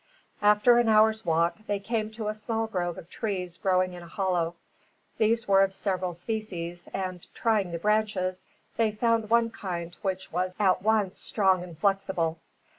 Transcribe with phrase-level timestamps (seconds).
[0.41, 4.07] After an hour's walk, they came to a small grove of trees growing in a
[4.07, 4.55] hollow.
[5.19, 8.43] These were of several species and, trying the branches,
[8.77, 12.39] they found one kind which was at once strong and flexible.